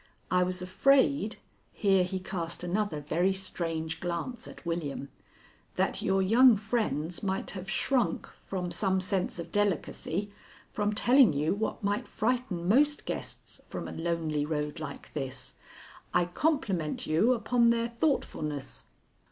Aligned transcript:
"I 0.31 0.41
was 0.41 0.63
afraid" 0.63 1.35
here 1.71 2.03
he 2.03 2.19
cast 2.19 2.63
another 2.63 2.99
very 2.99 3.33
strange 3.33 3.99
glance 3.99 4.47
at 4.47 4.65
William 4.65 5.09
"that 5.75 6.01
your 6.01 6.23
young 6.23 6.57
friends 6.57 7.21
might 7.21 7.51
have 7.51 7.69
shrunk, 7.69 8.27
from 8.41 8.71
some 8.71 8.99
sense 8.99 9.37
of 9.37 9.51
delicacy, 9.51 10.31
from 10.71 10.93
telling 10.93 11.33
you 11.33 11.53
what 11.53 11.83
might 11.83 12.07
frighten 12.07 12.67
most 12.67 13.05
guests 13.05 13.61
from 13.67 13.87
a 13.87 13.91
lonely 13.91 14.43
road 14.43 14.79
like 14.79 15.13
this. 15.13 15.53
I 16.15 16.25
compliment 16.25 17.05
you 17.05 17.33
upon 17.33 17.69
their 17.69 17.87
thoughtfulness." 17.87 18.85